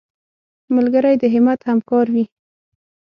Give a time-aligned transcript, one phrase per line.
[0.75, 2.25] ملګری د همت همکار وي